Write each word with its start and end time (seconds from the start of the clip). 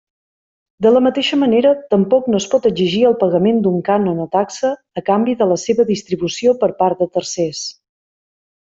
De 0.85 0.91
la 0.93 1.01
mateixa 1.07 1.37
manera, 1.41 1.73
tampoc 1.91 2.29
no 2.35 2.39
es 2.39 2.47
pot 2.55 2.65
exigir 2.71 3.03
el 3.11 3.17
pagament 3.25 3.61
d'un 3.67 3.77
cànon 3.91 4.25
o 4.25 4.27
taxa 4.39 4.75
a 5.03 5.07
canvi 5.13 5.39
de 5.45 5.51
la 5.55 5.61
seva 5.69 5.89
distribució 5.95 6.59
per 6.65 6.75
part 6.85 7.05
de 7.07 7.13
tercers. 7.21 7.65